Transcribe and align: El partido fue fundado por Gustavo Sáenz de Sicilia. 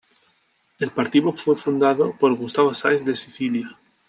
El 0.79 0.89
partido 0.89 1.31
fue 1.31 1.55
fundado 1.55 2.13
por 2.17 2.33
Gustavo 2.33 2.73
Sáenz 2.73 3.05
de 3.05 3.13
Sicilia. 3.13 3.77